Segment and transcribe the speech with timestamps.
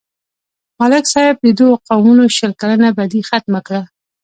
[0.79, 3.81] ملک صاحب د دوو قومونو شل کلنه بدي ختمه کړه.